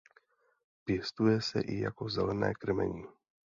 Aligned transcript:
Pěstuje 0.83 1.41
se 1.41 1.61
i 1.61 1.79
jako 1.79 2.09
zelené 2.09 2.53
krmení. 2.53 3.03